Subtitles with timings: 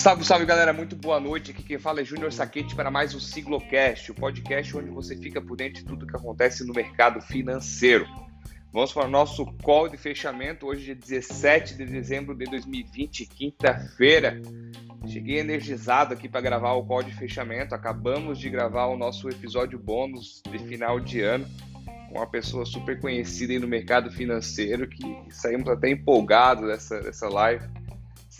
[0.00, 1.50] Salve, salve galera, muito boa noite.
[1.50, 5.42] Aqui quem fala é Júnior Saquete para mais um Siglocast, o podcast onde você fica
[5.42, 8.08] por dentro de tudo que acontece no mercado financeiro.
[8.72, 14.40] Vamos para o nosso call de fechamento, hoje é 17 de dezembro de 2020, quinta-feira.
[15.06, 17.74] Cheguei energizado aqui para gravar o call de fechamento.
[17.74, 21.46] Acabamos de gravar o nosso episódio bônus de final de ano
[22.10, 27.68] com uma pessoa super conhecida no mercado financeiro, que saímos até empolgados dessa, dessa live.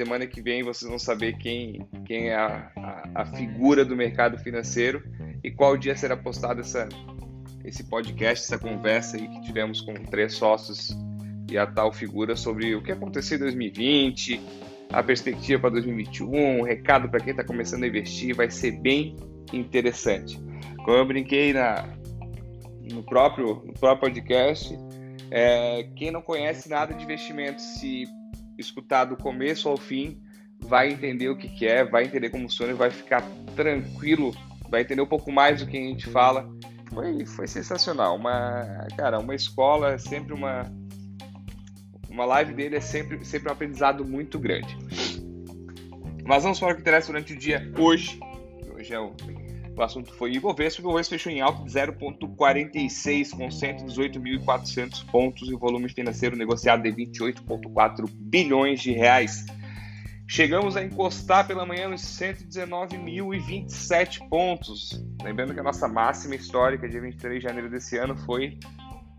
[0.01, 4.39] Semana que vem vocês vão saber quem, quem é a, a, a figura do mercado
[4.39, 5.03] financeiro
[5.45, 6.89] e qual dia será postado essa,
[7.67, 10.97] esse podcast, essa conversa aí que tivemos com três sócios
[11.51, 14.41] e a tal figura sobre o que aconteceu em 2020,
[14.91, 19.17] a perspectiva para 2021, um recado para quem está começando a investir, vai ser bem
[19.53, 20.41] interessante.
[20.83, 21.87] Como eu brinquei na,
[22.91, 24.75] no, próprio, no próprio podcast,
[25.31, 28.07] é, quem não conhece nada de investimentos, se
[28.61, 30.21] escutar do começo ao fim,
[30.61, 33.23] vai entender o que, que é, vai entender como funciona, vai ficar
[33.57, 34.35] tranquilo,
[34.69, 36.49] vai entender um pouco mais do que a gente fala.
[36.93, 38.17] Foi, foi sensacional.
[38.17, 40.71] Uma, cara, uma escola é sempre uma.
[42.09, 44.77] Uma live dele é sempre, sempre um aprendizado muito grande.
[46.25, 48.19] Mas vamos para o que interessa durante o dia hoje.
[48.75, 49.15] Hoje é o,
[49.77, 50.81] o assunto foi Ibovespa.
[50.83, 56.93] O Ibovespa fechou em alta de 0,46 com 118.400 pontos e volume financeiro negociado de
[56.93, 59.47] 28,4 bilhões de reais.
[60.29, 65.05] Chegamos a encostar pela manhã nos 119.027 pontos.
[65.23, 68.57] Lembrando que a nossa máxima histórica de 23 de janeiro desse ano foi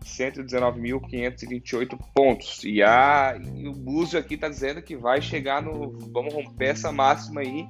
[0.02, 2.64] 119.528 pontos.
[2.64, 5.92] E, a, e o Búzio aqui está dizendo que vai chegar no.
[6.12, 7.68] Vamos romper essa máxima aí.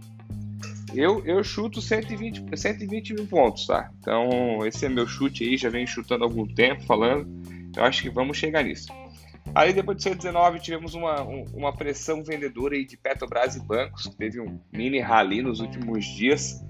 [0.94, 3.90] Eu, eu chuto 120, 120 mil pontos, tá?
[3.98, 7.26] Então, esse é meu chute aí, já venho chutando há algum tempo, falando.
[7.76, 8.92] Eu acho que vamos chegar nisso.
[9.54, 14.16] Aí depois de 119 tivemos uma, uma pressão vendedora aí de Petrobras e bancos, que
[14.16, 16.64] teve um mini rally nos últimos dias.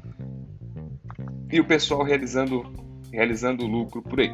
[1.51, 2.65] E o pessoal realizando,
[3.13, 4.33] realizando lucro por aí.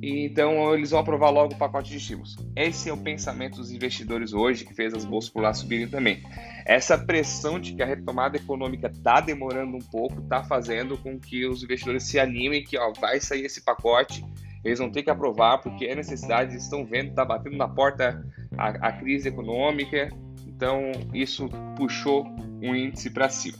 [0.01, 2.35] e então eles vão aprovar logo o pacote de estímulos.
[2.55, 6.23] Esse é o pensamento dos investidores hoje, que fez as bolsas por lá subirem também.
[6.65, 11.45] Essa pressão de que a retomada econômica está demorando um pouco, está fazendo com que
[11.45, 14.25] os investidores se animem que ó, vai sair esse pacote,
[14.63, 18.25] eles vão ter que aprovar, porque é necessidade, eles estão vendo, está batendo na porta
[18.57, 20.09] a, a crise econômica,
[20.47, 22.25] então isso puxou
[22.61, 23.57] um índice para cima.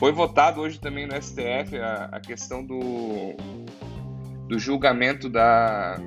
[0.00, 3.36] Foi votado hoje também no STF a, a questão do
[4.48, 6.00] do julgamento da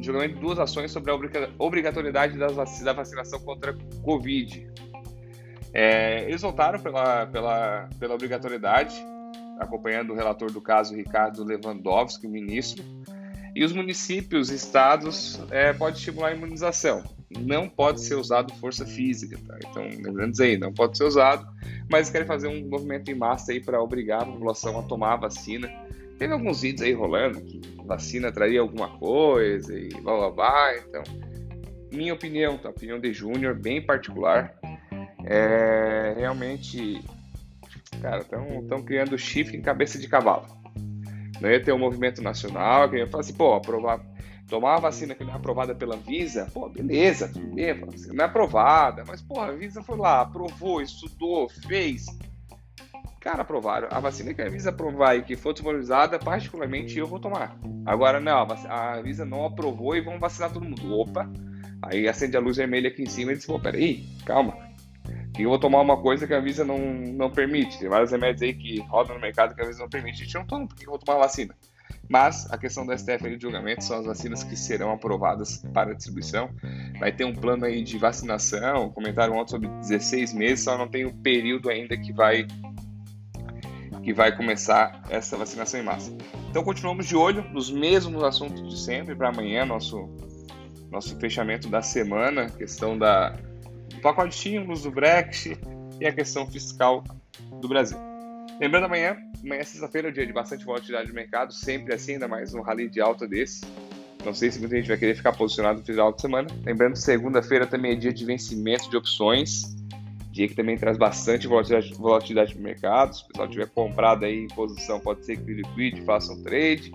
[0.00, 1.18] julgamento de duas ações sobre a
[1.56, 4.68] obrigatoriedade da vacinação contra a Covid.
[5.72, 8.96] É, eles votaram pela, pela, pela obrigatoriedade,
[9.60, 12.84] acompanhando o relator do caso, Ricardo Lewandowski, o ministro,
[13.54, 17.04] e os municípios, estados, é, pode estimular a imunização.
[17.40, 19.58] Não pode ser usado força física, tá?
[19.64, 21.46] Então, lembrando aí, não pode ser usado,
[21.90, 25.16] mas querem fazer um movimento em massa aí para obrigar a população a tomar a
[25.16, 25.68] vacina
[26.18, 30.76] Teve alguns vídeos aí rolando que vacina traria alguma coisa e blá blá blá.
[30.76, 31.02] Então,
[31.92, 32.70] minha opinião, tá?
[32.70, 34.52] opinião de Júnior, bem particular.
[35.24, 37.00] É, realmente,
[38.02, 40.46] cara, estão criando chifre em cabeça de cavalo.
[41.40, 44.04] Não ia ter um movimento nacional que ia falar assim, pô, aprovar,
[44.48, 47.80] tomar uma vacina que não é aprovada pela Visa, pô, beleza, tudo bem,
[48.12, 52.06] não é aprovada, mas, pô, a Visa foi lá, aprovou, estudou, fez,
[53.20, 53.88] Cara, aprovaram.
[53.90, 57.58] A vacina que a Visa aprovar e que for disponibilizada, particularmente eu vou tomar.
[57.84, 60.94] Agora, não, a Visa não aprovou e vão vacinar todo mundo.
[60.94, 61.28] Opa!
[61.82, 64.56] Aí acende a luz vermelha aqui em cima e diz, pô, peraí, calma.
[65.34, 67.78] Que eu vou tomar uma coisa que a Visa não, não permite.
[67.78, 70.22] Tem vários remédios aí que rodam no mercado que a Visa não permite.
[70.22, 71.54] A gente não toma, porque eu vou tomar vacina.
[72.08, 75.94] Mas a questão da STF ali de julgamento são as vacinas que serão aprovadas para
[75.94, 76.48] distribuição.
[76.98, 81.04] Vai ter um plano aí de vacinação, comentaram ontem sobre 16 meses, só não tem
[81.04, 82.46] o período ainda que vai
[84.02, 86.16] que vai começar essa vacinação em massa.
[86.48, 90.08] Então continuamos de olho nos mesmos assuntos de sempre para amanhã, nosso
[90.90, 93.36] nosso fechamento da semana, questão da
[93.90, 95.60] do pacote de estímulos, do Brexit
[96.00, 97.04] e a questão fiscal
[97.60, 98.07] do Brasil.
[98.60, 102.52] Lembrando amanhã, amanhã é sexta-feira, dia de bastante volatilidade de mercado, sempre assim, ainda mais
[102.54, 103.64] um rally de alta desse.
[104.24, 106.48] Não sei se muita gente vai querer ficar posicionado no final de semana.
[106.64, 109.76] Lembrando que segunda-feira também é dia de vencimento de opções,
[110.32, 113.14] dia que também traz bastante volatilidade, de mercado.
[113.14, 116.92] Se o pessoal tiver comprado aí em posição, pode ser que liquide, faça um trade.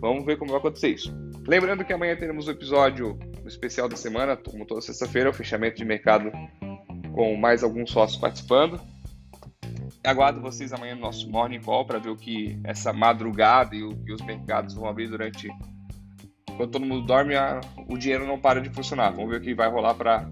[0.00, 1.14] Vamos ver como vai acontecer isso.
[1.46, 5.84] Lembrando que amanhã teremos o episódio especial da semana, como toda sexta-feira, o fechamento de
[5.84, 6.32] mercado
[7.12, 8.80] com mais alguns sócios participando.
[10.04, 13.96] Aguardo vocês amanhã no nosso Morning Call para ver o que essa madrugada e o
[13.96, 15.48] que os mercados vão abrir durante.
[16.56, 17.60] Quando todo mundo dorme, a...
[17.88, 19.10] o dinheiro não para de funcionar.
[19.10, 20.28] Vamos ver o que vai rolar para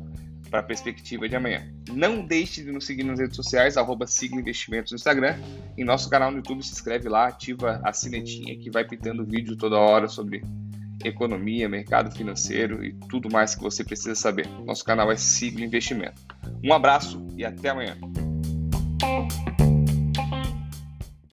[0.52, 1.66] a perspectiva de amanhã.
[1.90, 5.36] Não deixe de nos seguir nas redes sociais, arroba Investimentos no Instagram.
[5.76, 9.56] Em nosso canal no YouTube, se inscreve lá, ativa a sinetinha que vai pintando vídeo
[9.56, 10.42] toda hora sobre
[11.02, 14.46] economia, mercado financeiro e tudo mais que você precisa saber.
[14.64, 16.20] Nosso canal é Sigla Investimento.
[16.62, 17.96] Um abraço e até amanhã.